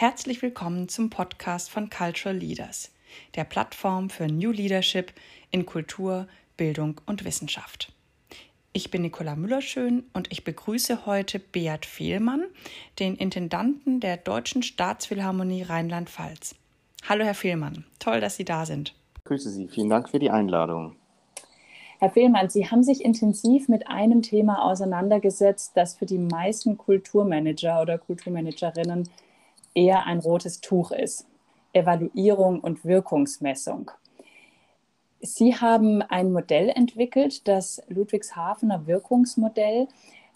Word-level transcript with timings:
Herzlich 0.00 0.40
willkommen 0.40 0.88
zum 0.88 1.10
Podcast 1.10 1.68
von 1.68 1.90
Cultural 1.90 2.34
Leaders, 2.34 2.90
der 3.34 3.44
Plattform 3.44 4.08
für 4.08 4.28
New 4.28 4.50
Leadership 4.50 5.12
in 5.50 5.66
Kultur, 5.66 6.26
Bildung 6.56 6.98
und 7.04 7.26
Wissenschaft. 7.26 7.92
Ich 8.72 8.90
bin 8.90 9.02
Nicola 9.02 9.36
Müllerschön 9.36 10.04
und 10.14 10.32
ich 10.32 10.42
begrüße 10.42 11.04
heute 11.04 11.38
Beat 11.38 11.84
Fehlmann, 11.84 12.44
den 12.98 13.14
Intendanten 13.14 14.00
der 14.00 14.16
Deutschen 14.16 14.62
Staatsphilharmonie 14.62 15.64
Rheinland-Pfalz. 15.64 16.54
Hallo, 17.06 17.26
Herr 17.26 17.34
Fehlmann. 17.34 17.84
Toll, 17.98 18.20
dass 18.20 18.36
Sie 18.36 18.46
da 18.46 18.64
sind. 18.64 18.94
Ich 19.18 19.24
grüße 19.24 19.50
Sie. 19.50 19.68
Vielen 19.68 19.90
Dank 19.90 20.08
für 20.08 20.18
die 20.18 20.30
Einladung. 20.30 20.96
Herr 21.98 22.08
Fehlmann, 22.08 22.48
Sie 22.48 22.70
haben 22.70 22.82
sich 22.82 23.04
intensiv 23.04 23.68
mit 23.68 23.86
einem 23.86 24.22
Thema 24.22 24.64
auseinandergesetzt, 24.64 25.72
das 25.74 25.94
für 25.94 26.06
die 26.06 26.16
meisten 26.16 26.78
Kulturmanager 26.78 27.82
oder 27.82 27.98
Kulturmanagerinnen 27.98 29.06
eher 29.74 30.06
ein 30.06 30.18
rotes 30.18 30.60
Tuch 30.60 30.90
ist. 30.92 31.26
Evaluierung 31.72 32.60
und 32.60 32.84
Wirkungsmessung. 32.84 33.90
Sie 35.20 35.54
haben 35.54 36.02
ein 36.02 36.32
Modell 36.32 36.70
entwickelt, 36.70 37.46
das 37.46 37.82
Ludwigshafener 37.88 38.86
Wirkungsmodell. 38.86 39.86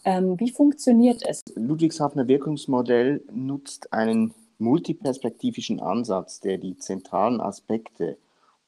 Ähm, 0.04 0.38
wie 0.38 0.50
funktioniert 0.50 1.22
es? 1.26 1.42
Ludwigshafener 1.54 2.28
Wirkungsmodell 2.28 3.24
nutzt 3.32 3.92
einen 3.92 4.34
multiperspektivischen 4.58 5.80
Ansatz, 5.80 6.40
der 6.40 6.58
die 6.58 6.76
zentralen 6.76 7.40
Aspekte 7.40 8.18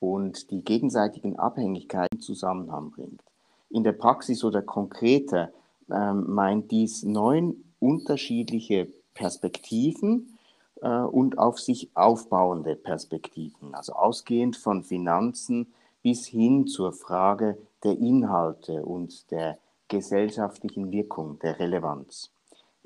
und 0.00 0.50
die 0.50 0.64
gegenseitigen 0.64 1.38
Abhängigkeiten 1.38 2.20
Zusammenhang 2.20 2.90
bringt. 2.90 3.22
In 3.70 3.84
der 3.84 3.92
Praxis 3.92 4.42
oder 4.42 4.62
konkreter 4.62 5.50
ähm, 5.90 6.24
meint 6.28 6.70
dies 6.70 7.02
neun 7.02 7.64
unterschiedliche 7.78 8.88
Perspektiven, 9.14 10.35
äh, 10.82 10.88
und 10.88 11.38
auf 11.38 11.58
sich 11.58 11.90
aufbauende 11.94 12.76
Perspektiven, 12.76 13.74
also 13.74 13.92
ausgehend 13.94 14.56
von 14.56 14.82
Finanzen 14.82 15.72
bis 16.02 16.26
hin 16.26 16.66
zur 16.66 16.92
Frage 16.92 17.58
der 17.82 17.98
Inhalte 17.98 18.84
und 18.84 19.30
der 19.30 19.58
gesellschaftlichen 19.88 20.90
Wirkung, 20.92 21.38
der 21.40 21.58
Relevanz. 21.58 22.30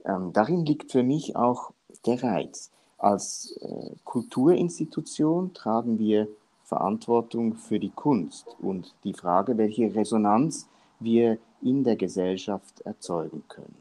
Ähm, 0.05 0.33
darin 0.33 0.64
liegt 0.64 0.92
für 0.92 1.02
mich 1.02 1.36
auch 1.36 1.72
der 2.06 2.22
Reiz. 2.22 2.70
Als 2.98 3.56
äh, 3.62 3.94
Kulturinstitution 4.05 5.55
tragen 5.55 5.98
wir 5.98 6.28
Verantwortung 6.64 7.56
für 7.56 7.80
die 7.80 7.91
Kunst 7.91 8.56
und 8.61 8.94
die 9.05 9.14
Frage, 9.14 9.58
welche 9.58 9.94
Resonanz 9.94 10.68
wir 11.00 11.38
in 11.62 11.83
der 11.84 11.96
Gesellschaft 11.96 12.80
erzeugen 12.83 13.42
können. 13.48 13.77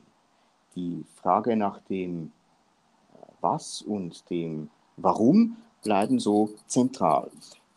Die 0.75 1.05
Frage 1.15 1.55
nach 1.55 1.79
dem 1.81 2.31
was 3.41 3.81
und 3.81 4.29
dem 4.29 4.69
Warum 4.97 5.57
bleiben 5.83 6.19
so 6.19 6.49
zentral. 6.67 7.31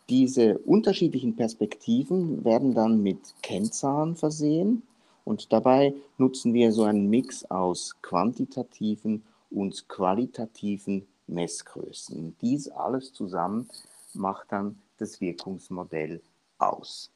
Diese 0.09 0.59
unterschiedlichen 0.59 1.37
Perspektiven 1.37 2.45
werden 2.45 2.75
dann 2.75 3.03
mit 3.03 3.35
Kennzahlen 3.43 4.17
versehen 4.17 4.83
und 5.25 5.53
dabei 5.53 5.95
nutzen 6.19 6.53
wir 6.53 6.73
so 6.73 6.83
einen 6.83 7.09
Mix 7.09 7.45
aus 7.45 7.97
quantitativen 8.03 9.23
und 9.51 9.89
qualitativen 9.89 11.07
Messgrößen. 11.29 12.37
Dies 12.41 12.69
alles 12.69 13.13
zusammen 13.13 13.69
macht 14.15 14.51
dann 14.51 14.83
das 14.99 15.21
Wirkungsmodell 15.21 16.21
aus. 16.59 17.12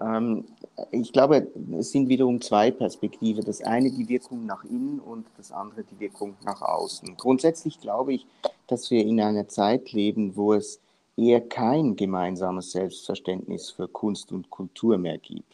Ähm, 0.00 0.44
ich 0.92 1.12
glaube, 1.12 1.48
es 1.78 1.92
sind 1.92 2.08
wiederum 2.08 2.40
zwei 2.40 2.70
Perspektiven. 2.70 3.44
Das 3.44 3.62
eine 3.62 3.90
die 3.90 4.08
Wirkung 4.08 4.46
nach 4.46 4.64
innen 4.64 4.98
und 4.98 5.26
das 5.36 5.52
andere 5.52 5.84
die 5.84 6.00
Wirkung 6.00 6.34
nach 6.44 6.62
außen. 6.62 7.16
Grundsätzlich 7.16 7.80
glaube 7.80 8.14
ich, 8.14 8.26
dass 8.66 8.90
wir 8.90 9.04
in 9.04 9.20
einer 9.20 9.48
Zeit 9.48 9.92
leben, 9.92 10.36
wo 10.36 10.54
es 10.54 10.80
eher 11.16 11.40
kein 11.40 11.96
gemeinsames 11.96 12.72
Selbstverständnis 12.72 13.70
für 13.70 13.88
Kunst 13.88 14.32
und 14.32 14.48
Kultur 14.50 14.96
mehr 14.96 15.18
gibt. 15.18 15.44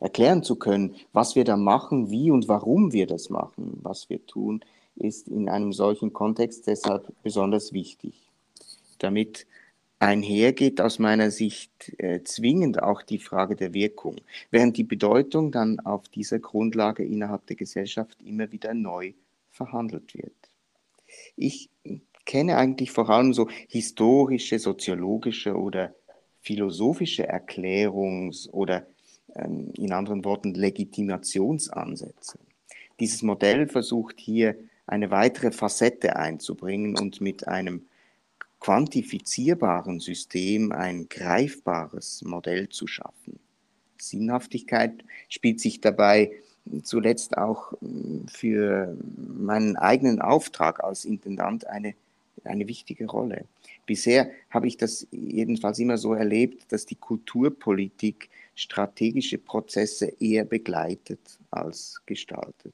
Erklären 0.00 0.42
zu 0.42 0.56
können, 0.56 0.96
was 1.12 1.36
wir 1.36 1.44
da 1.44 1.56
machen, 1.56 2.10
wie 2.10 2.30
und 2.30 2.48
warum 2.48 2.92
wir 2.92 3.06
das 3.06 3.30
machen, 3.30 3.78
was 3.82 4.10
wir 4.10 4.24
tun, 4.26 4.60
ist 4.96 5.28
in 5.28 5.48
einem 5.48 5.72
solchen 5.72 6.12
Kontext 6.12 6.66
deshalb 6.66 7.12
besonders 7.22 7.72
wichtig. 7.72 8.14
Damit 8.98 9.46
einhergeht 9.98 10.80
aus 10.80 10.98
meiner 10.98 11.30
Sicht 11.30 11.92
äh, 11.98 12.22
zwingend 12.24 12.82
auch 12.82 13.02
die 13.02 13.18
Frage 13.18 13.56
der 13.56 13.74
Wirkung, 13.74 14.16
während 14.50 14.76
die 14.76 14.84
Bedeutung 14.84 15.52
dann 15.52 15.80
auf 15.80 16.08
dieser 16.08 16.38
Grundlage 16.38 17.04
innerhalb 17.04 17.46
der 17.46 17.56
Gesellschaft 17.56 18.18
immer 18.22 18.52
wieder 18.52 18.74
neu 18.74 19.12
verhandelt 19.50 20.14
wird. 20.14 20.34
Ich 21.36 21.70
kenne 22.24 22.56
eigentlich 22.56 22.90
vor 22.90 23.08
allem 23.08 23.32
so 23.32 23.48
historische, 23.68 24.58
soziologische 24.58 25.54
oder 25.54 25.94
philosophische 26.40 27.30
Erklärungs- 27.32 28.50
oder 28.50 28.86
ähm, 29.34 29.72
in 29.76 29.92
anderen 29.92 30.24
Worten 30.24 30.54
Legitimationsansätze. 30.54 32.38
Dieses 33.00 33.22
Modell 33.22 33.68
versucht 33.68 34.20
hier 34.20 34.56
eine 34.86 35.10
weitere 35.10 35.50
Facette 35.50 36.16
einzubringen 36.16 36.98
und 36.98 37.20
mit 37.20 37.48
einem 37.48 37.86
quantifizierbaren 38.64 40.00
System 40.00 40.72
ein 40.72 41.06
greifbares 41.10 42.22
Modell 42.22 42.70
zu 42.70 42.86
schaffen. 42.86 43.38
Sinnhaftigkeit 44.00 45.04
spielt 45.28 45.60
sich 45.60 45.82
dabei 45.82 46.32
zuletzt 46.82 47.36
auch 47.36 47.74
hm, 47.82 48.26
für 48.26 48.96
meinen 49.16 49.76
eigenen 49.76 50.22
Auftrag 50.22 50.82
als 50.82 51.04
Intendant 51.04 51.66
eine, 51.66 51.94
eine 52.42 52.66
wichtige 52.66 53.04
Rolle. 53.04 53.44
Bisher 53.84 54.30
habe 54.48 54.66
ich 54.66 54.78
das 54.78 55.06
jedenfalls 55.10 55.78
immer 55.78 55.98
so 55.98 56.14
erlebt, 56.14 56.72
dass 56.72 56.86
die 56.86 56.96
Kulturpolitik 56.96 58.30
strategische 58.54 59.36
Prozesse 59.36 60.06
eher 60.20 60.46
begleitet 60.46 61.20
als 61.50 62.00
gestaltet. 62.06 62.72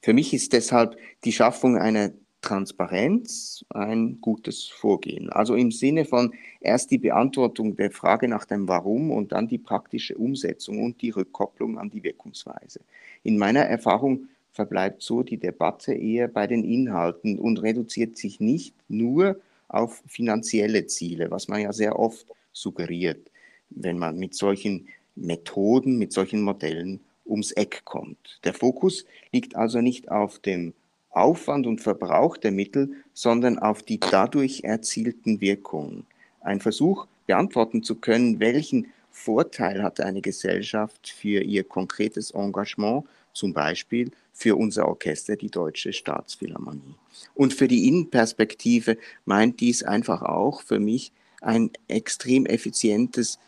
Für 0.00 0.14
mich 0.14 0.32
ist 0.32 0.54
deshalb 0.54 0.96
die 1.24 1.32
Schaffung 1.32 1.76
einer 1.76 2.12
Transparenz 2.40 3.64
ein 3.70 4.20
gutes 4.20 4.68
Vorgehen. 4.68 5.28
Also 5.30 5.54
im 5.54 5.72
Sinne 5.72 6.04
von 6.04 6.32
erst 6.60 6.90
die 6.90 6.98
Beantwortung 6.98 7.76
der 7.76 7.90
Frage 7.90 8.28
nach 8.28 8.44
dem 8.44 8.68
Warum 8.68 9.10
und 9.10 9.32
dann 9.32 9.48
die 9.48 9.58
praktische 9.58 10.16
Umsetzung 10.16 10.82
und 10.82 11.02
die 11.02 11.10
Rückkopplung 11.10 11.78
an 11.78 11.90
die 11.90 12.02
Wirkungsweise. 12.02 12.80
In 13.24 13.38
meiner 13.38 13.62
Erfahrung 13.62 14.28
verbleibt 14.52 15.02
so 15.02 15.22
die 15.22 15.36
Debatte 15.36 15.94
eher 15.94 16.28
bei 16.28 16.46
den 16.46 16.64
Inhalten 16.64 17.38
und 17.38 17.62
reduziert 17.62 18.16
sich 18.16 18.40
nicht 18.40 18.74
nur 18.88 19.40
auf 19.68 20.02
finanzielle 20.06 20.86
Ziele, 20.86 21.30
was 21.30 21.48
man 21.48 21.60
ja 21.60 21.72
sehr 21.72 21.98
oft 21.98 22.26
suggeriert, 22.52 23.30
wenn 23.70 23.98
man 23.98 24.18
mit 24.18 24.34
solchen 24.34 24.88
Methoden, 25.14 25.98
mit 25.98 26.12
solchen 26.12 26.42
Modellen 26.42 27.00
ums 27.26 27.52
Eck 27.52 27.82
kommt. 27.84 28.40
Der 28.44 28.54
Fokus 28.54 29.04
liegt 29.32 29.56
also 29.56 29.80
nicht 29.80 30.10
auf 30.10 30.38
dem 30.38 30.72
Aufwand 31.10 31.66
und 31.66 31.80
Verbrauch 31.80 32.36
der 32.36 32.52
Mittel, 32.52 32.92
sondern 33.12 33.58
auf 33.58 33.82
die 33.82 33.98
dadurch 33.98 34.62
erzielten 34.64 35.40
Wirkungen. 35.40 36.06
Ein 36.40 36.60
Versuch 36.60 37.06
beantworten 37.26 37.82
zu 37.82 37.96
können, 37.96 38.40
welchen 38.40 38.88
Vorteil 39.10 39.82
hat 39.82 40.00
eine 40.00 40.20
Gesellschaft 40.20 41.08
für 41.08 41.42
ihr 41.42 41.64
konkretes 41.64 42.30
Engagement, 42.30 43.04
zum 43.32 43.52
Beispiel 43.52 44.10
für 44.32 44.56
unser 44.56 44.86
Orchester, 44.86 45.36
die 45.36 45.50
Deutsche 45.50 45.92
Staatsphilharmonie. 45.92 46.94
Und 47.34 47.54
für 47.54 47.68
die 47.68 47.88
Innenperspektive 47.88 48.96
meint 49.24 49.60
dies 49.60 49.82
einfach 49.82 50.22
auch 50.22 50.62
für 50.62 50.78
mich 50.78 51.12
ein 51.40 51.70
extrem 51.88 52.46
effizientes 52.46 53.38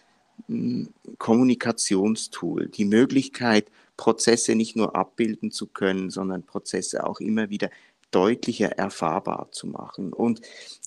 hm, 0.46 0.88
Kommunikationstool, 1.18 2.68
die 2.68 2.84
Möglichkeit, 2.84 3.66
Prozesse 4.00 4.54
nicht 4.54 4.76
nur 4.76 4.96
abbilden 4.96 5.50
zu 5.50 5.66
können, 5.66 6.08
sondern 6.08 6.42
Prozesse 6.42 7.06
auch 7.06 7.20
immer 7.20 7.50
wieder 7.50 7.68
deutlicher 8.10 8.70
erfahrbar 8.78 9.52
zu 9.52 9.66
machen. 9.66 10.14
Und 10.14 10.40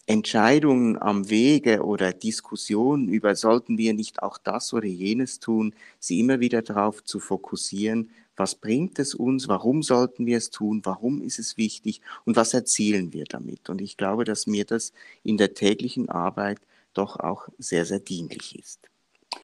Entscheidungen 0.07 1.00
am 1.00 1.30
Wege 1.30 1.83
oder 1.83 2.12
Diskussionen 2.12 3.07
über, 3.07 3.36
sollten 3.36 3.77
wir 3.77 3.94
nicht 3.94 4.24
auch 4.24 4.39
das 4.39 4.74
oder 4.74 4.88
jenes 4.88 5.39
tun, 5.39 5.75
sie 6.00 6.19
immer 6.19 6.39
wieder 6.39 6.63
darauf 6.63 7.04
zu 7.04 7.19
fokussieren, 7.19 8.10
was 8.36 8.56
bringt 8.56 8.98
es 8.98 9.13
uns, 9.13 9.48
warum 9.48 9.83
sollten 9.83 10.25
wir 10.25 10.38
es 10.38 10.50
tun, 10.50 10.81
warum 10.83 11.21
ist 11.21 11.38
es 11.38 11.56
wichtig 11.56 12.01
und 12.25 12.36
was 12.36 12.56
erzielen 12.56 13.13
wir 13.13 13.25
damit. 13.25 13.69
Und 13.69 13.80
ich 13.80 13.95
glaube, 13.95 14.24
dass 14.24 14.48
mir 14.48 14.65
das 14.65 14.92
in 15.21 15.38
der 15.38 15.54
täglichen 15.54 16.10
Arbeit 16.10 16.57
doch 16.95 17.19
auch 17.19 17.48
sehr, 17.60 17.86
sehr 17.86 18.00
dienlich 18.00 18.57
ist. 18.57 18.89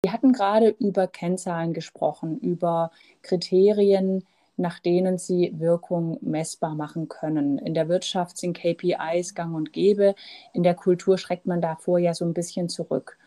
Wir 0.01 0.13
hatten 0.13 0.31
gerade 0.31 0.75
über 0.79 1.07
Kennzahlen 1.07 1.73
gesprochen, 1.73 2.39
über 2.39 2.91
Kriterien, 3.21 4.23
nach 4.59 4.79
denen 4.79 5.17
sie 5.17 5.53
Wirkung 5.57 6.17
messbar 6.21 6.75
machen 6.75 7.07
können. 7.07 7.57
In 7.57 7.73
der 7.73 7.87
Wirtschaft 7.89 8.37
sind 8.37 8.57
KPIs 8.57 9.33
gang 9.33 9.55
und 9.55 9.73
gäbe, 9.73 10.15
in 10.53 10.63
der 10.63 10.75
Kultur 10.75 11.17
schreckt 11.17 11.45
man 11.45 11.61
davor 11.61 11.97
ja 11.99 12.13
so 12.13 12.25
ein 12.25 12.33
bisschen 12.33 12.69
zurück. 12.69 13.17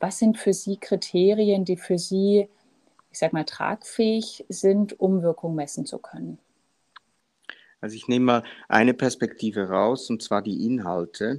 Was 0.00 0.18
sind 0.18 0.38
für 0.38 0.52
Sie 0.52 0.76
Kriterien, 0.76 1.64
die 1.64 1.76
für 1.76 1.98
Sie, 1.98 2.48
ich 3.10 3.18
sage 3.18 3.34
mal, 3.34 3.44
tragfähig 3.44 4.44
sind, 4.48 5.00
um 5.00 5.22
Wirkung 5.22 5.54
messen 5.54 5.86
zu 5.86 5.98
können? 5.98 6.38
Also 7.80 7.96
ich 7.96 8.08
nehme 8.08 8.24
mal 8.24 8.42
eine 8.68 8.94
Perspektive 8.94 9.68
raus, 9.68 10.10
und 10.10 10.22
zwar 10.22 10.42
die 10.42 10.66
Inhalte. 10.66 11.38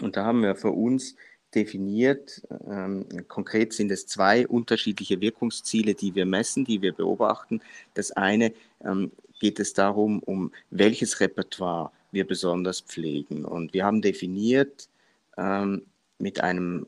Und 0.00 0.16
da 0.16 0.24
haben 0.24 0.42
wir 0.42 0.56
für 0.56 0.72
uns 0.72 1.14
definiert, 1.54 2.42
ähm, 2.68 3.06
konkret 3.28 3.72
sind 3.72 3.90
es 3.90 4.06
zwei 4.06 4.46
unterschiedliche 4.46 5.20
Wirkungsziele, 5.20 5.94
die 5.94 6.14
wir 6.14 6.26
messen, 6.26 6.64
die 6.64 6.82
wir 6.82 6.92
beobachten. 6.92 7.60
Das 7.94 8.10
eine 8.12 8.52
ähm, 8.84 9.12
geht 9.40 9.60
es 9.60 9.72
darum, 9.72 10.20
um 10.20 10.52
welches 10.70 11.20
Repertoire 11.20 11.90
wir 12.12 12.26
besonders 12.26 12.80
pflegen. 12.80 13.44
Und 13.44 13.74
wir 13.74 13.84
haben 13.84 14.02
definiert 14.02 14.88
ähm, 15.36 15.82
mit 16.18 16.40
einem 16.40 16.86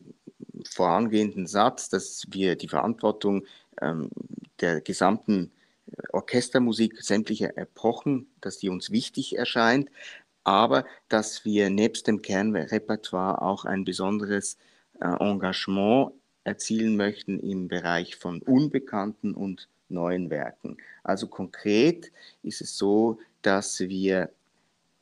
vorangehenden 0.69 1.47
Satz, 1.47 1.89
dass 1.89 2.27
wir 2.31 2.57
die 2.57 2.69
Verantwortung 2.69 3.45
der 4.61 4.81
gesamten 4.81 5.51
Orchestermusik 6.13 7.03
sämtlicher 7.03 7.57
Epochen, 7.57 8.27
dass 8.41 8.59
die 8.59 8.69
uns 8.69 8.91
wichtig 8.91 9.37
erscheint, 9.37 9.91
aber 10.47 10.85
dass 11.09 11.45
wir 11.45 11.71
nebst 11.71 12.07
dem 12.07 12.23
Kernrepertoire 12.23 13.43
auch 13.43 13.65
ein 13.65 13.85
besonderes 13.85 14.57
äh, 15.01 15.07
Engagement 15.19 16.13
erzielen 16.45 16.97
möchten 16.97 17.41
im 17.41 17.67
Bereich 17.67 18.15
von 18.15 18.41
unbekannten 18.43 19.35
und 19.35 19.69
neuen 19.89 20.31
Werken. 20.31 20.77
Also 21.03 21.27
konkret 21.27 22.13
ist 22.45 22.61
es 22.61 22.79
so, 22.79 23.19
dass 23.43 23.81
wir 23.81 24.31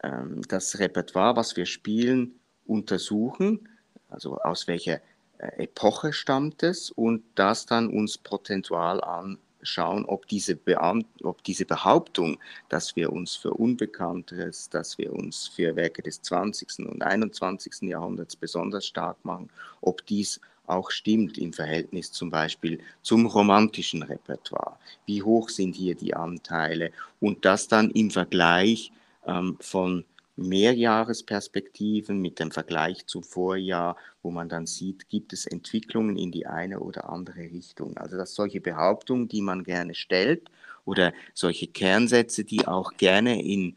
ähm, 0.02 0.40
das 0.48 0.78
Repertoire, 0.78 1.36
was 1.36 1.56
wir 1.56 1.66
spielen, 1.66 2.40
untersuchen, 2.64 3.68
also 4.08 4.38
aus 4.38 4.66
welcher 4.66 5.02
äh, 5.36 5.64
Epoche 5.64 6.14
stammt 6.14 6.62
es 6.62 6.90
und 6.90 7.22
das 7.34 7.66
dann 7.66 7.88
uns 7.88 8.16
prozentual 8.16 9.02
an, 9.02 9.38
schauen, 9.64 10.04
ob 10.04 10.28
diese, 10.28 10.56
Beam 10.56 11.04
ob 11.22 11.42
diese 11.44 11.64
Behauptung, 11.64 12.38
dass 12.68 12.96
wir 12.96 13.12
uns 13.12 13.34
für 13.34 13.52
Unbekanntes, 13.52 14.68
dass 14.68 14.98
wir 14.98 15.12
uns 15.12 15.48
für 15.48 15.76
Werke 15.76 16.02
des 16.02 16.22
20. 16.22 16.86
und 16.86 17.02
21. 17.02 17.82
Jahrhunderts 17.82 18.36
besonders 18.36 18.86
stark 18.86 19.24
machen, 19.24 19.50
ob 19.80 20.04
dies 20.06 20.40
auch 20.66 20.90
stimmt 20.90 21.36
im 21.38 21.52
Verhältnis 21.52 22.10
zum 22.12 22.30
Beispiel 22.30 22.80
zum 23.02 23.26
romantischen 23.26 24.02
Repertoire. 24.02 24.78
Wie 25.06 25.22
hoch 25.22 25.48
sind 25.48 25.74
hier 25.76 25.94
die 25.94 26.14
Anteile 26.14 26.90
und 27.20 27.44
das 27.44 27.68
dann 27.68 27.90
im 27.90 28.10
Vergleich 28.10 28.92
ähm, 29.26 29.56
von 29.60 30.04
Mehrjahresperspektiven 30.36 32.20
mit 32.20 32.40
dem 32.40 32.50
Vergleich 32.50 33.06
zum 33.06 33.22
Vorjahr, 33.22 33.96
wo 34.22 34.30
man 34.30 34.48
dann 34.48 34.66
sieht, 34.66 35.08
gibt 35.08 35.32
es 35.32 35.46
Entwicklungen 35.46 36.16
in 36.16 36.32
die 36.32 36.46
eine 36.46 36.80
oder 36.80 37.08
andere 37.08 37.40
Richtung. 37.40 37.96
Also 37.96 38.16
dass 38.16 38.34
solche 38.34 38.60
Behauptungen, 38.60 39.28
die 39.28 39.42
man 39.42 39.64
gerne 39.64 39.94
stellt 39.94 40.50
oder 40.84 41.12
solche 41.34 41.68
Kernsätze, 41.68 42.44
die 42.44 42.66
auch 42.66 42.96
gerne 42.96 43.42
in, 43.42 43.76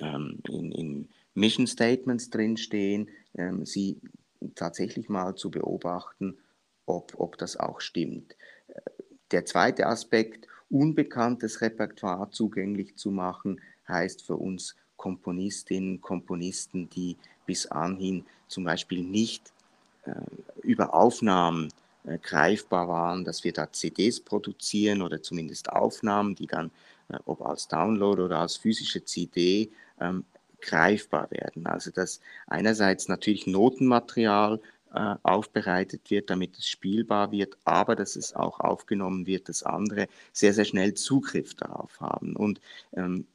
ähm, 0.00 0.40
in, 0.48 0.72
in 0.72 1.08
Mission 1.34 1.66
Statements 1.66 2.30
drinstehen, 2.30 3.08
ähm, 3.34 3.66
sie 3.66 4.00
tatsächlich 4.54 5.08
mal 5.08 5.34
zu 5.34 5.50
beobachten, 5.50 6.38
ob, 6.86 7.14
ob 7.18 7.38
das 7.38 7.56
auch 7.56 7.80
stimmt. 7.80 8.36
Der 9.30 9.44
zweite 9.44 9.86
Aspekt, 9.86 10.46
unbekanntes 10.70 11.60
Repertoire 11.60 12.30
zugänglich 12.30 12.96
zu 12.96 13.10
machen, 13.10 13.60
heißt 13.88 14.24
für 14.24 14.36
uns 14.36 14.76
Komponistinnen, 14.98 16.02
Komponisten, 16.02 16.90
die 16.90 17.16
bis 17.46 17.66
anhin 17.66 18.26
zum 18.48 18.64
Beispiel 18.64 19.02
nicht 19.02 19.54
äh, 20.04 20.12
über 20.62 20.92
Aufnahmen 20.92 21.68
äh, 22.04 22.18
greifbar 22.18 22.88
waren, 22.88 23.24
dass 23.24 23.44
wir 23.44 23.52
da 23.54 23.72
CDs 23.72 24.20
produzieren 24.20 25.00
oder 25.00 25.22
zumindest 25.22 25.72
Aufnahmen, 25.72 26.34
die 26.34 26.46
dann, 26.46 26.70
äh, 27.08 27.18
ob 27.24 27.40
als 27.40 27.68
Download 27.68 28.20
oder 28.20 28.40
als 28.40 28.56
physische 28.56 29.02
CD, 29.04 29.70
ähm, 30.00 30.24
greifbar 30.60 31.30
werden. 31.30 31.66
Also 31.66 31.90
dass 31.90 32.20
einerseits 32.46 33.08
natürlich 33.08 33.46
Notenmaterial 33.46 34.60
äh, 34.94 35.14
aufbereitet 35.22 36.10
wird, 36.10 36.30
damit 36.30 36.56
es 36.58 36.66
spielbar 36.66 37.30
wird, 37.30 37.58
aber 37.64 37.94
dass 37.94 38.16
es 38.16 38.34
auch 38.34 38.60
aufgenommen 38.60 39.26
wird, 39.26 39.48
dass 39.48 39.62
andere 39.62 40.08
sehr, 40.32 40.54
sehr 40.54 40.64
schnell 40.64 40.94
Zugriff 40.94 41.54
darauf 41.54 42.00
haben. 42.00 42.34
Und 42.36 42.60
ähm, 42.96 43.26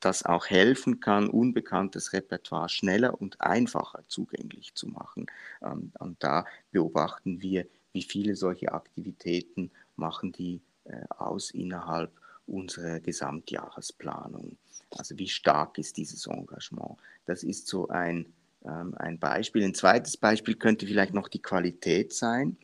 das 0.00 0.24
auch 0.24 0.46
helfen 0.46 1.00
kann, 1.00 1.28
unbekanntes 1.28 2.12
Repertoire 2.12 2.68
schneller 2.68 3.20
und 3.20 3.40
einfacher 3.40 4.02
zugänglich 4.08 4.74
zu 4.74 4.88
machen. 4.88 5.26
Ähm, 5.62 5.92
und 5.98 6.22
da 6.22 6.46
beobachten 6.72 7.40
wir, 7.42 7.66
wie 7.92 8.02
viele 8.02 8.36
solche 8.36 8.72
Aktivitäten 8.72 9.70
machen 9.96 10.32
die 10.32 10.60
äh, 10.84 11.02
aus 11.08 11.50
innerhalb 11.50 12.12
unserer 12.46 13.00
Gesamtjahresplanung. 13.00 14.56
Also 14.96 15.16
wie 15.18 15.28
stark 15.28 15.78
ist 15.78 15.96
dieses 15.96 16.26
Engagement? 16.26 16.96
Das 17.26 17.42
ist 17.42 17.68
so 17.68 17.88
ein, 17.88 18.32
ähm, 18.64 18.94
ein 18.96 19.18
Beispiel. 19.18 19.62
Ein 19.62 19.74
zweites 19.74 20.16
Beispiel 20.16 20.56
könnte 20.56 20.86
vielleicht 20.86 21.14
noch 21.14 21.28
die 21.28 21.42
Qualität 21.42 22.12
sein. 22.12 22.56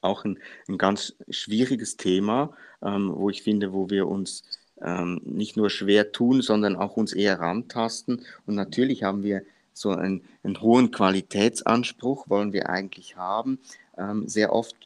Auch 0.00 0.24
ein, 0.24 0.38
ein 0.68 0.78
ganz 0.78 1.14
schwieriges 1.28 1.96
Thema, 1.96 2.56
ähm, 2.82 3.12
wo 3.14 3.30
ich 3.30 3.42
finde, 3.42 3.72
wo 3.72 3.88
wir 3.90 4.08
uns 4.08 4.42
ähm, 4.82 5.20
nicht 5.24 5.56
nur 5.56 5.70
schwer 5.70 6.12
tun, 6.12 6.42
sondern 6.42 6.76
auch 6.76 6.96
uns 6.96 7.12
eher 7.12 7.40
rantasten. 7.40 8.22
Und 8.46 8.54
natürlich 8.54 9.02
haben 9.02 9.22
wir 9.22 9.42
so 9.72 9.90
einen, 9.90 10.22
einen 10.42 10.60
hohen 10.60 10.90
Qualitätsanspruch, 10.90 12.28
wollen 12.28 12.52
wir 12.52 12.68
eigentlich 12.68 13.16
haben. 13.16 13.58
Ähm, 13.98 14.28
sehr 14.28 14.52
oft 14.52 14.76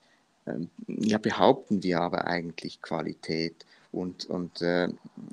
ähm, 0.46 0.69
ja, 0.87 1.19
behaupten 1.19 1.82
wir 1.82 2.00
aber 2.00 2.26
eigentlich 2.26 2.82
Qualität 2.82 3.66
und, 3.92 4.26
und 4.26 4.62
äh, 4.62 4.88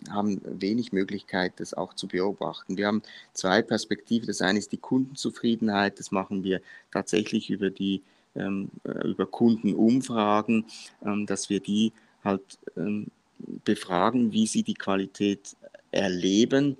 haben 0.09 0.42
wenig 0.44 0.92
Möglichkeit, 0.92 1.54
das 1.57 1.74
auch 1.74 1.94
zu 1.94 2.07
beobachten. 2.07 2.77
Wir 2.77 2.88
haben 2.88 3.04
zwei 3.33 3.62
Perspektiven. 3.62 4.27
Das 4.27 4.42
eine 4.42 4.59
ist 4.59 4.71
die 4.71 4.77
Kundenzufriedenheit. 4.77 6.00
Das 6.00 6.12
machen 6.12 6.44
wir 6.44 6.62
tatsächlich 6.92 7.50
über 7.50 7.69
die 7.69 8.04
ähm, 8.36 8.69
äh, 8.83 9.07
über 9.07 9.25
Kundenumfragen, 9.25 10.65
ähm, 11.06 11.25
dass 11.25 11.50
wir 11.50 11.59
die 11.59 11.94
halt 12.24 12.59
ähm, 12.75 13.07
befragen, 13.63 14.31
wie 14.31 14.48
sie 14.48 14.63
die 14.63 14.74
Qualität 14.74 15.56
erleben. 15.92 16.78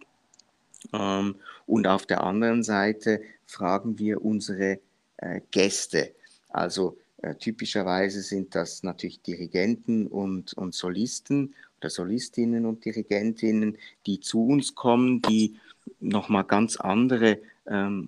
Ähm, 0.94 1.36
und 1.65 1.88
auf 1.88 2.06
der 2.06 2.24
anderen 2.24 2.63
Seite 2.63 3.21
fragen 3.45 4.00
wir 4.00 4.24
unsere 4.24 4.80
äh, 5.18 5.42
Gäste. 5.51 6.12
Also 6.50 6.98
äh, 7.21 7.36
typischerweise 7.36 8.21
sind 8.21 8.56
das 8.56 8.83
natürlich 8.83 9.21
Dirigenten 9.21 10.07
und, 10.07 10.54
und 10.54 10.74
Solisten 10.75 11.56
oder 11.80 11.89
Solistinnen 11.89 12.65
und 12.65 12.86
Dirigentinnen, 12.86 13.77
die 14.05 14.20
zu 14.20 14.48
uns 14.48 14.75
kommen, 14.75 15.22
die 15.24 15.58
nochmal 16.00 16.43
ganz 16.43 16.77
andere 16.77 17.39
ähm, 17.67 18.08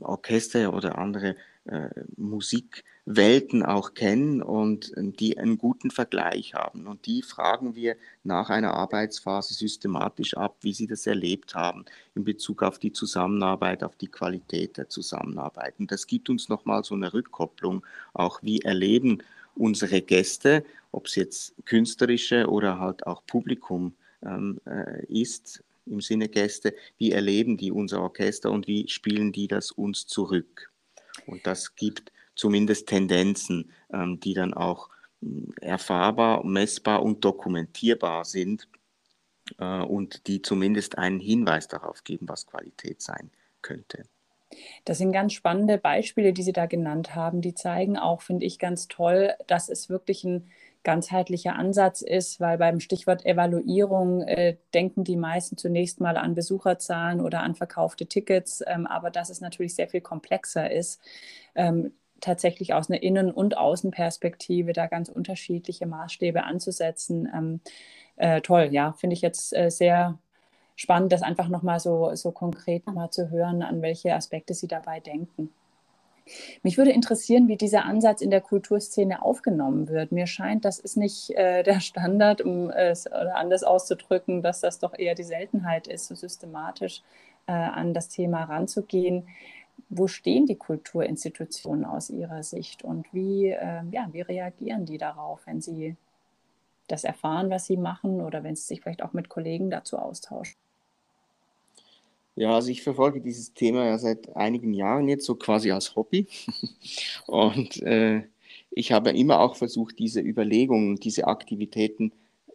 Orchester 0.00 0.72
oder 0.72 0.98
andere 0.98 1.36
äh, 1.66 1.88
Musik 2.16 2.84
Welten 3.06 3.64
auch 3.64 3.94
kennen 3.94 4.42
und 4.42 4.96
äh, 4.96 5.02
die 5.04 5.38
einen 5.38 5.58
guten 5.58 5.90
Vergleich 5.90 6.54
haben. 6.54 6.86
Und 6.86 7.06
die 7.06 7.22
fragen 7.22 7.74
wir 7.74 7.96
nach 8.24 8.50
einer 8.50 8.74
Arbeitsphase 8.74 9.54
systematisch 9.54 10.36
ab, 10.36 10.58
wie 10.60 10.72
sie 10.72 10.86
das 10.86 11.06
erlebt 11.06 11.54
haben 11.54 11.84
in 12.14 12.24
Bezug 12.24 12.62
auf 12.62 12.78
die 12.78 12.92
Zusammenarbeit, 12.92 13.82
auf 13.82 13.96
die 13.96 14.08
Qualität 14.08 14.76
der 14.76 14.88
Zusammenarbeit. 14.88 15.74
Und 15.78 15.90
das 15.90 16.06
gibt 16.06 16.30
uns 16.30 16.48
nochmal 16.48 16.84
so 16.84 16.94
eine 16.94 17.12
Rückkopplung, 17.12 17.84
auch 18.12 18.42
wie 18.42 18.60
erleben 18.60 19.22
unsere 19.54 20.00
Gäste, 20.02 20.64
ob 20.92 21.06
es 21.06 21.16
jetzt 21.16 21.54
künstlerische 21.66 22.48
oder 22.48 22.78
halt 22.78 23.06
auch 23.06 23.24
Publikum 23.26 23.94
ähm, 24.22 24.60
äh, 24.66 25.04
ist, 25.06 25.62
im 25.86 26.00
Sinne 26.00 26.28
Gäste, 26.28 26.74
wie 26.98 27.10
erleben 27.12 27.56
die 27.56 27.72
unser 27.72 28.02
Orchester 28.02 28.50
und 28.50 28.66
wie 28.68 28.88
spielen 28.88 29.32
die 29.32 29.48
das 29.48 29.72
uns 29.72 30.06
zurück. 30.06 30.70
Und 31.26 31.46
das 31.46 31.74
gibt 31.74 32.12
zumindest 32.40 32.88
Tendenzen, 32.88 33.70
ähm, 33.92 34.18
die 34.18 34.34
dann 34.34 34.54
auch 34.54 34.88
hm, 35.20 35.52
erfahrbar, 35.60 36.44
messbar 36.44 37.02
und 37.02 37.24
dokumentierbar 37.24 38.24
sind 38.24 38.66
äh, 39.58 39.82
und 39.82 40.26
die 40.26 40.42
zumindest 40.42 40.98
einen 40.98 41.20
Hinweis 41.20 41.68
darauf 41.68 42.02
geben, 42.02 42.28
was 42.28 42.46
Qualität 42.46 43.02
sein 43.02 43.30
könnte. 43.62 44.04
Das 44.84 44.98
sind 44.98 45.12
ganz 45.12 45.32
spannende 45.32 45.78
Beispiele, 45.78 46.32
die 46.32 46.42
Sie 46.42 46.52
da 46.52 46.66
genannt 46.66 47.14
haben. 47.14 47.40
Die 47.40 47.54
zeigen 47.54 47.96
auch, 47.96 48.22
finde 48.22 48.46
ich, 48.46 48.58
ganz 48.58 48.88
toll, 48.88 49.34
dass 49.46 49.68
es 49.68 49.88
wirklich 49.88 50.24
ein 50.24 50.50
ganzheitlicher 50.82 51.54
Ansatz 51.56 52.00
ist, 52.00 52.40
weil 52.40 52.56
beim 52.56 52.80
Stichwort 52.80 53.26
Evaluierung 53.26 54.22
äh, 54.22 54.56
denken 54.72 55.04
die 55.04 55.16
meisten 55.16 55.58
zunächst 55.58 56.00
mal 56.00 56.16
an 56.16 56.34
Besucherzahlen 56.34 57.20
oder 57.20 57.42
an 57.42 57.54
verkaufte 57.54 58.06
Tickets, 58.06 58.64
ähm, 58.66 58.86
aber 58.86 59.10
dass 59.10 59.28
es 59.28 59.42
natürlich 59.42 59.74
sehr 59.74 59.88
viel 59.88 60.00
komplexer 60.00 60.70
ist. 60.70 61.00
Ähm, 61.54 61.92
tatsächlich 62.20 62.74
aus 62.74 62.90
einer 62.90 63.02
Innen- 63.02 63.32
und 63.32 63.56
Außenperspektive 63.56 64.72
da 64.72 64.86
ganz 64.86 65.08
unterschiedliche 65.08 65.86
Maßstäbe 65.86 66.44
anzusetzen. 66.44 67.28
Ähm, 67.34 67.60
äh, 68.16 68.40
toll, 68.40 68.68
ja, 68.70 68.92
finde 68.92 69.14
ich 69.14 69.22
jetzt 69.22 69.56
äh, 69.56 69.70
sehr 69.70 70.18
spannend, 70.76 71.12
das 71.12 71.22
einfach 71.22 71.48
nochmal 71.48 71.80
so, 71.80 72.14
so 72.14 72.32
konkret 72.32 72.86
nochmal 72.86 73.10
zu 73.10 73.30
hören, 73.30 73.62
an 73.62 73.82
welche 73.82 74.14
Aspekte 74.14 74.54
Sie 74.54 74.68
dabei 74.68 75.00
denken. 75.00 75.50
Mich 76.62 76.78
würde 76.78 76.92
interessieren, 76.92 77.48
wie 77.48 77.56
dieser 77.56 77.84
Ansatz 77.84 78.20
in 78.20 78.30
der 78.30 78.40
Kulturszene 78.40 79.22
aufgenommen 79.22 79.88
wird. 79.88 80.12
Mir 80.12 80.26
scheint, 80.26 80.64
das 80.64 80.78
ist 80.78 80.96
nicht 80.96 81.30
äh, 81.30 81.62
der 81.62 81.80
Standard, 81.80 82.40
um 82.40 82.70
es 82.70 83.06
oder 83.06 83.36
anders 83.36 83.62
auszudrücken, 83.64 84.42
dass 84.42 84.60
das 84.60 84.78
doch 84.78 84.96
eher 84.96 85.14
die 85.14 85.24
Seltenheit 85.24 85.86
ist, 85.86 86.06
so 86.06 86.14
systematisch 86.14 87.02
äh, 87.46 87.52
an 87.52 87.94
das 87.94 88.08
Thema 88.08 88.44
ranzugehen. 88.44 89.28
Wo 89.88 90.06
stehen 90.06 90.46
die 90.46 90.56
Kulturinstitutionen 90.56 91.84
aus 91.84 92.10
Ihrer 92.10 92.42
Sicht 92.42 92.84
und 92.84 93.06
wie, 93.12 93.48
äh, 93.48 93.82
ja, 93.90 94.08
wie 94.12 94.20
reagieren 94.20 94.86
die 94.86 94.98
darauf, 94.98 95.40
wenn 95.46 95.60
sie 95.60 95.96
das 96.88 97.04
erfahren, 97.04 97.50
was 97.50 97.66
sie 97.66 97.76
machen 97.76 98.20
oder 98.20 98.42
wenn 98.42 98.56
sie 98.56 98.64
sich 98.64 98.80
vielleicht 98.80 99.02
auch 99.02 99.12
mit 99.12 99.28
Kollegen 99.28 99.70
dazu 99.70 99.98
austauschen? 99.98 100.56
Ja, 102.36 102.54
also 102.54 102.70
ich 102.70 102.82
verfolge 102.82 103.20
dieses 103.20 103.52
Thema 103.52 103.84
ja 103.84 103.98
seit 103.98 104.34
einigen 104.36 104.72
Jahren 104.72 105.08
jetzt 105.08 105.26
so 105.26 105.34
quasi 105.34 105.72
als 105.72 105.94
Hobby. 105.96 106.26
Und 107.26 107.82
äh, 107.82 108.22
ich 108.70 108.92
habe 108.92 109.10
immer 109.10 109.40
auch 109.40 109.56
versucht, 109.56 109.98
diese 109.98 110.20
Überlegungen, 110.20 110.96
diese 110.96 111.26
Aktivitäten 111.26 112.12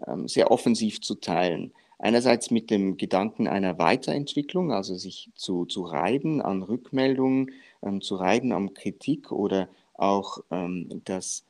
ähm, 0.08 0.28
sehr 0.28 0.52
offensiv 0.52 1.02
zu 1.02 1.16
teilen. 1.16 1.72
Einerseits 1.98 2.52
mit 2.52 2.70
dem 2.70 2.98
Gedanken 2.98 3.48
einer 3.48 3.78
Weiterentwicklung, 3.78 4.72
also 4.72 4.96
sich 4.96 5.30
zu, 5.36 5.66
zu 5.66 5.84
reiben 5.84 6.42
an 6.42 6.62
Rückmeldungen, 6.62 7.52
ähm, 7.82 8.02
zu 8.02 8.16
reiben 8.16 8.52
an 8.52 8.74
Kritik 8.74 9.32
oder 9.32 9.70
auch 9.94 10.40
ähm, 10.52 11.02
das 11.06 11.44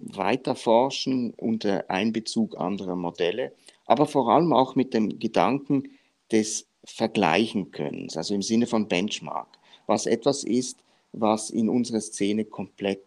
Weiterforschen 0.00 1.32
unter 1.36 1.90
Einbezug 1.90 2.58
anderer 2.58 2.96
Modelle, 2.96 3.52
aber 3.86 4.06
vor 4.06 4.30
allem 4.30 4.52
auch 4.52 4.74
mit 4.74 4.94
dem 4.94 5.18
Gedanken 5.18 5.90
des 6.30 6.66
vergleichen 6.84 7.70
können, 7.70 8.08
also 8.14 8.34
im 8.34 8.42
Sinne 8.42 8.66
von 8.66 8.88
Benchmark, 8.88 9.48
was 9.86 10.06
etwas 10.06 10.44
ist, 10.44 10.78
was 11.12 11.50
in 11.50 11.68
unserer 11.68 12.00
Szene 12.00 12.44
komplett 12.44 13.02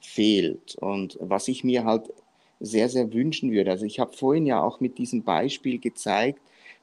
fehlt. 0.00 0.74
Und 0.76 1.16
was 1.20 1.48
ich 1.48 1.64
mir 1.64 1.84
halt 1.84 2.12
sehr, 2.62 2.88
sehr 2.88 3.12
wünschen 3.12 3.50
würde. 3.50 3.70
Also 3.70 3.84
ich 3.84 3.98
habe 3.98 4.16
vorhin 4.16 4.46
ja 4.46 4.62
auch 4.62 4.80
mit 4.80 4.98
diesem 4.98 5.24
Beispiel 5.24 5.78
gezeigt, 5.78 6.40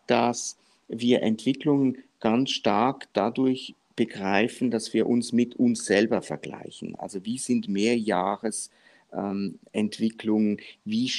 dass 0.07 0.57
wir 0.87 1.21
Entwicklungen 1.21 1.99
ganz 2.19 2.51
stark 2.51 3.07
dadurch 3.13 3.75
begreifen, 3.95 4.71
dass 4.71 4.93
wir 4.93 5.07
uns 5.07 5.33
mit 5.33 5.55
uns 5.55 5.85
selber 5.85 6.21
vergleichen. 6.21 6.95
Also 6.95 7.25
wie 7.25 7.37
sind 7.37 7.67
Mehrjahresentwicklungen, 7.67 10.51
ähm, 10.51 10.59
wie, 10.85 11.11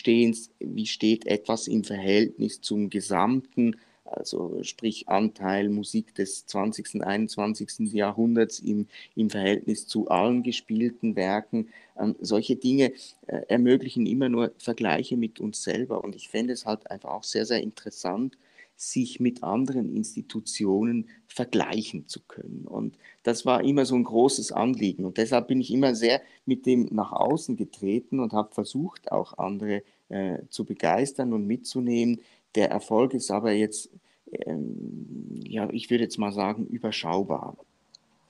wie 0.61 0.87
steht 0.87 1.27
etwas 1.27 1.69
im 1.69 1.85
Verhältnis 1.85 2.61
zum 2.61 2.91
gesamten 2.91 3.77
also 4.11 4.63
sprich 4.63 5.09
Anteil 5.09 5.69
Musik 5.69 6.15
des 6.15 6.47
20. 6.47 6.95
und 6.97 7.03
21. 7.03 7.93
Jahrhunderts 7.93 8.59
im, 8.59 8.87
im 9.15 9.31
Verhältnis 9.31 9.87
zu 9.87 10.09
allen 10.09 10.43
gespielten 10.43 11.17
Werken. 11.17 11.69
Ähm, 11.99 12.17
solche 12.21 12.57
Dinge 12.57 12.93
äh, 13.27 13.43
ermöglichen 13.49 14.07
immer 14.07 14.29
nur 14.29 14.53
Vergleiche 14.59 15.17
mit 15.17 15.41
uns 15.41 15.63
selber. 15.63 16.03
Und 16.05 16.17
ich 16.17 16.29
fände 16.29 16.53
es 16.53 16.67
halt 16.67 16.91
einfach 16.91 17.11
auch 17.11 17.25
sehr, 17.25 17.47
sehr 17.47 17.63
interessant, 17.63 18.37
sich 18.77 19.21
mit 19.21 19.43
anderen 19.43 19.95
Institutionen 19.95 21.09
vergleichen 21.27 22.09
zu 22.09 22.21
können. 22.27 22.67
Und 22.67 22.97
das 23.23 23.45
war 23.45 23.63
immer 23.63 23.85
so 23.85 23.95
ein 23.95 24.05
großes 24.05 24.53
Anliegen. 24.53 25.05
Und 25.05 25.19
deshalb 25.19 25.49
bin 25.49 25.61
ich 25.61 25.71
immer 25.71 25.95
sehr 25.95 26.23
mit 26.47 26.65
dem 26.65 26.89
nach 26.91 27.13
außen 27.13 27.57
getreten 27.57 28.21
und 28.21 28.33
habe 28.33 28.55
versucht, 28.55 29.13
auch 29.13 29.37
andere 29.37 29.83
äh, 30.09 30.39
zu 30.49 30.65
begeistern 30.65 31.35
und 31.35 31.47
mitzunehmen, 31.47 32.21
der 32.55 32.71
Erfolg 32.71 33.15
ist 33.15 33.31
aber 33.31 33.53
jetzt, 33.53 33.91
ähm, 34.33 35.41
ja, 35.45 35.69
ich 35.71 35.91
würde 35.91 36.05
jetzt 36.05 36.19
mal 36.19 36.33
sagen, 36.33 36.67
überschaubar. 36.67 37.57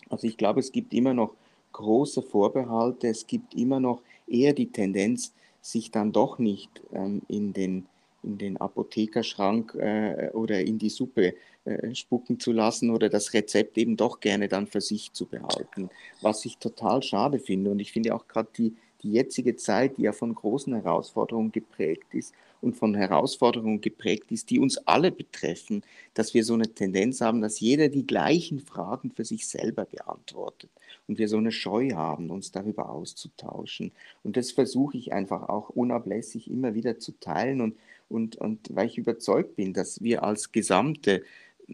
Also 0.08 0.26
ich 0.26 0.36
glaube, 0.36 0.60
es 0.60 0.72
gibt 0.72 0.92
immer 0.92 1.14
noch 1.14 1.34
große 1.72 2.22
Vorbehalte, 2.22 3.08
es 3.08 3.26
gibt 3.26 3.54
immer 3.54 3.80
noch 3.80 4.02
eher 4.26 4.52
die 4.52 4.70
Tendenz, 4.72 5.32
sich 5.62 5.90
dann 5.90 6.12
doch 6.12 6.38
nicht 6.38 6.82
ähm, 6.92 7.22
in 7.28 7.52
den 7.52 7.86
in 8.22 8.38
den 8.38 8.56
Apothekerschrank 8.58 9.74
äh, 9.76 10.30
oder 10.34 10.60
in 10.60 10.78
die 10.78 10.90
Suppe 10.90 11.34
äh, 11.64 11.94
spucken 11.94 12.38
zu 12.38 12.52
lassen 12.52 12.90
oder 12.90 13.08
das 13.08 13.32
Rezept 13.32 13.78
eben 13.78 13.96
doch 13.96 14.20
gerne 14.20 14.48
dann 14.48 14.66
für 14.66 14.80
sich 14.80 15.12
zu 15.12 15.26
behalten, 15.26 15.88
was 16.20 16.44
ich 16.44 16.58
total 16.58 17.02
schade 17.02 17.38
finde. 17.38 17.70
Und 17.70 17.78
ich 17.80 17.92
finde 17.92 18.14
auch 18.14 18.28
gerade 18.28 18.50
die, 18.56 18.76
die 19.02 19.12
jetzige 19.12 19.56
Zeit, 19.56 19.96
die 19.96 20.02
ja 20.02 20.12
von 20.12 20.34
großen 20.34 20.74
Herausforderungen 20.74 21.52
geprägt 21.52 22.14
ist 22.14 22.34
und 22.60 22.76
von 22.76 22.94
Herausforderungen 22.94 23.80
geprägt 23.80 24.30
ist, 24.30 24.50
die 24.50 24.58
uns 24.58 24.78
alle 24.86 25.10
betreffen, 25.10 25.82
dass 26.14 26.34
wir 26.34 26.44
so 26.44 26.54
eine 26.54 26.74
Tendenz 26.74 27.20
haben, 27.20 27.40
dass 27.40 27.60
jeder 27.60 27.88
die 27.88 28.06
gleichen 28.06 28.60
Fragen 28.60 29.10
für 29.10 29.24
sich 29.24 29.48
selber 29.48 29.84
beantwortet 29.84 30.70
und 31.08 31.18
wir 31.18 31.28
so 31.28 31.38
eine 31.38 31.52
Scheu 31.52 31.90
haben, 31.92 32.30
uns 32.30 32.52
darüber 32.52 32.90
auszutauschen. 32.90 33.92
Und 34.22 34.36
das 34.36 34.50
versuche 34.50 34.96
ich 34.96 35.12
einfach 35.12 35.48
auch 35.48 35.70
unablässig 35.70 36.50
immer 36.50 36.74
wieder 36.74 36.98
zu 36.98 37.12
teilen 37.18 37.60
und, 37.60 37.76
und, 38.08 38.36
und 38.36 38.74
weil 38.74 38.86
ich 38.86 38.98
überzeugt 38.98 39.56
bin, 39.56 39.72
dass 39.72 40.02
wir 40.02 40.22
als 40.22 40.52
gesamte 40.52 41.22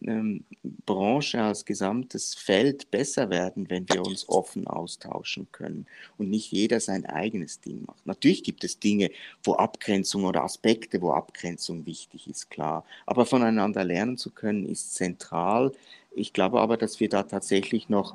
ähm, 0.02 0.44
Branche, 0.84 1.42
als 1.42 1.64
gesamtes 1.64 2.34
Feld 2.34 2.90
besser 2.90 3.30
werden, 3.30 3.68
wenn 3.70 3.88
wir 3.88 4.02
uns 4.02 4.28
offen 4.28 4.66
austauschen 4.66 5.48
können 5.52 5.86
und 6.18 6.30
nicht 6.30 6.52
jeder 6.52 6.80
sein 6.80 7.06
eigenes 7.06 7.60
Ding 7.60 7.84
macht. 7.86 8.06
Natürlich 8.06 8.42
gibt 8.42 8.64
es 8.64 8.78
Dinge, 8.78 9.10
wo 9.42 9.54
Abgrenzung 9.54 10.24
oder 10.24 10.44
Aspekte, 10.44 11.00
wo 11.02 11.12
Abgrenzung 11.12 11.86
wichtig 11.86 12.28
ist, 12.28 12.50
klar. 12.50 12.84
Aber 13.06 13.26
voneinander 13.26 13.84
lernen 13.84 14.16
zu 14.16 14.30
können, 14.30 14.66
ist 14.66 14.94
zentral. 14.94 15.72
Ich 16.14 16.32
glaube 16.32 16.60
aber, 16.60 16.76
dass 16.76 17.00
wir 17.00 17.08
da 17.08 17.22
tatsächlich 17.22 17.88
noch 17.88 18.14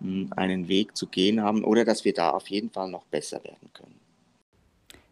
hm, 0.00 0.32
einen 0.36 0.68
Weg 0.68 0.96
zu 0.96 1.06
gehen 1.06 1.42
haben 1.42 1.64
oder 1.64 1.84
dass 1.84 2.04
wir 2.04 2.14
da 2.14 2.30
auf 2.30 2.48
jeden 2.48 2.70
Fall 2.70 2.90
noch 2.90 3.04
besser 3.06 3.42
werden 3.44 3.70
können. 3.72 4.05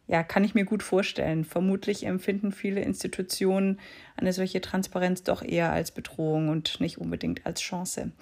Ja, 0.07 0.23
kann 0.23 0.45
ich 0.45 0.55
mir 0.55 0.65
gut 0.65 0.83
vorstellen. 0.83 1.45
Vermutlich 1.45 2.05
empfinden 2.05 2.53
viele 2.53 2.83
Institutionen 2.83 3.81
eine 4.17 4.33
solche 4.33 4.61
Transparenz 4.61 5.23
doch 5.23 5.43
eher 5.43 5.73
als 5.73 5.93
Bedrohung 5.93 6.49
und 6.49 6.81
nicht 6.81 6.99
unbedingt 6.99 7.47
als 7.47 7.61
Chance. 7.61 8.13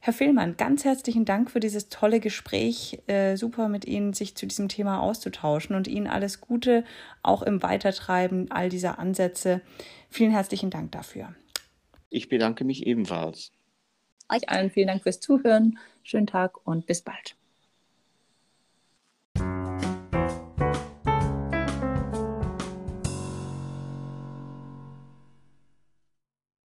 Herr 0.00 0.12
Fehlmann, 0.12 0.56
ganz 0.56 0.84
herzlichen 0.84 1.24
Dank 1.24 1.50
für 1.50 1.60
dieses 1.60 1.88
tolle 1.88 2.20
Gespräch. 2.20 3.00
Äh, 3.08 3.36
super 3.36 3.68
mit 3.68 3.84
Ihnen, 3.84 4.12
sich 4.12 4.36
zu 4.36 4.46
diesem 4.46 4.68
Thema 4.68 5.00
auszutauschen 5.00 5.74
und 5.74 5.88
Ihnen 5.88 6.06
alles 6.06 6.40
Gute 6.40 6.84
auch 7.22 7.42
im 7.42 7.62
Weitertreiben 7.62 8.50
all 8.50 8.68
dieser 8.68 8.98
Ansätze. 8.98 9.60
Vielen 10.08 10.30
herzlichen 10.30 10.70
Dank 10.70 10.92
dafür. 10.92 11.34
Ich 12.10 12.28
bedanke 12.28 12.64
mich 12.64 12.86
ebenfalls. 12.86 13.50
Euch 14.30 14.48
allen 14.48 14.70
vielen 14.70 14.88
Dank 14.88 15.02
fürs 15.02 15.20
Zuhören. 15.20 15.78
Schönen 16.02 16.26
Tag 16.26 16.66
und 16.66 16.86
bis 16.86 17.02
bald. 17.02 17.37